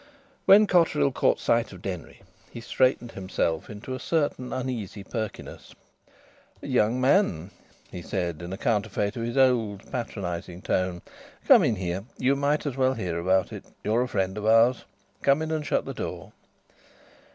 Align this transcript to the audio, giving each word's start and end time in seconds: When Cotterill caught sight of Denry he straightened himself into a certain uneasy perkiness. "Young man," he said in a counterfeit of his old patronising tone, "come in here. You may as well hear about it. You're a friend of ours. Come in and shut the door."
When 0.47 0.65
Cotterill 0.65 1.11
caught 1.13 1.39
sight 1.39 1.71
of 1.71 1.83
Denry 1.83 2.23
he 2.49 2.59
straightened 2.59 3.11
himself 3.11 3.69
into 3.69 3.93
a 3.93 3.99
certain 3.99 4.51
uneasy 4.51 5.03
perkiness. 5.03 5.75
"Young 6.59 6.99
man," 6.99 7.51
he 7.91 8.01
said 8.01 8.41
in 8.41 8.51
a 8.51 8.57
counterfeit 8.57 9.15
of 9.15 9.21
his 9.21 9.37
old 9.37 9.91
patronising 9.91 10.63
tone, 10.63 11.03
"come 11.47 11.61
in 11.63 11.75
here. 11.75 12.05
You 12.17 12.35
may 12.35 12.57
as 12.65 12.75
well 12.75 12.95
hear 12.95 13.19
about 13.19 13.53
it. 13.53 13.63
You're 13.83 14.01
a 14.01 14.07
friend 14.07 14.39
of 14.39 14.45
ours. 14.47 14.85
Come 15.21 15.43
in 15.43 15.51
and 15.51 15.63
shut 15.63 15.85
the 15.85 15.93
door." 15.93 16.31